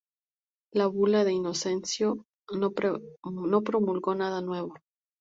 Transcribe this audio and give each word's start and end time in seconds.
La 0.71 0.87
Bula 0.87 1.23
de 1.23 1.31
Inocencio 1.31 2.25
no 2.55 2.71
promulgó 3.61 4.15
nada 4.15 4.41
nuevo. 4.41 4.73